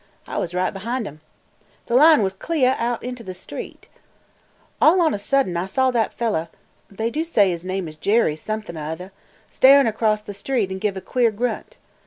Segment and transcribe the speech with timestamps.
[0.25, 1.21] I was right behind 'em.
[1.85, 3.87] The line was cleah out inter the street.
[4.81, 6.49] All on a sudden I saw that fellah
[6.89, 9.11] (they do say his name is Jerry something or other)
[9.51, 11.77] staring across the street an' give a queer grunt.